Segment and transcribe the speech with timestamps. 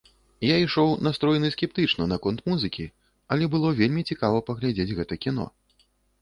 [0.45, 2.87] Я ішоў настроены скептычна наконт музыкі,
[3.37, 5.45] але было вельмі цікава паглядзець гэта кіно.